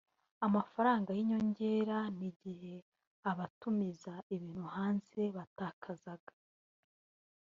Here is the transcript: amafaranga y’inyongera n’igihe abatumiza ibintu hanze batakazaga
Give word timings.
amafaranga 0.47 1.09
y’inyongera 1.17 1.97
n’igihe 2.17 2.73
abatumiza 3.31 4.13
ibintu 4.35 4.63
hanze 4.75 5.21
batakazaga 5.35 6.33